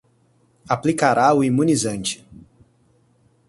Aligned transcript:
Aplicará 0.75 1.27
o 1.31 1.43
imunizante 1.43 2.25